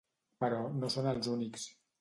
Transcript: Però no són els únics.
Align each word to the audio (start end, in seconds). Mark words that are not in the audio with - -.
Però 0.43 0.63
no 0.79 0.91
són 0.95 1.11
els 1.13 1.31
únics. 1.37 1.73